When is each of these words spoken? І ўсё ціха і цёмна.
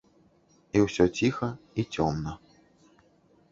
І 0.77 0.81
ўсё 0.85 1.05
ціха 1.19 1.49
і 1.83 1.87
цёмна. 1.93 2.33